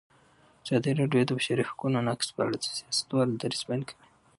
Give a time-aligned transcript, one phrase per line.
[0.63, 3.97] ازادي راډیو د د بشري حقونو نقض په اړه د سیاستوالو دریځ بیان کړی.